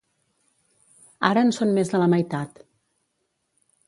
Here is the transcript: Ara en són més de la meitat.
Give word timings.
Ara 1.29 1.43
en 1.47 1.53
són 1.57 1.73
més 1.75 1.91
de 1.93 2.01
la 2.05 2.07
meitat. 2.15 2.65